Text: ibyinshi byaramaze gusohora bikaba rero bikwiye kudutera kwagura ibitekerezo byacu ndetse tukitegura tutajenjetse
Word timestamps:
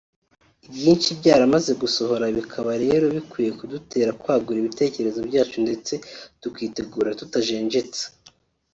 ibyinshi 0.67 1.09
byaramaze 1.19 1.71
gusohora 1.81 2.25
bikaba 2.37 2.71
rero 2.83 3.05
bikwiye 3.15 3.51
kudutera 3.59 4.11
kwagura 4.21 4.57
ibitekerezo 4.59 5.19
byacu 5.29 5.57
ndetse 5.65 5.93
tukitegura 6.41 7.09
tutajenjetse 7.19 8.03